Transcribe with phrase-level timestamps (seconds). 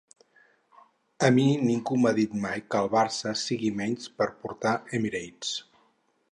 [1.27, 5.57] A mi ningú m'ha dit mai que el Barça sigui menys per portar 'Emirates'.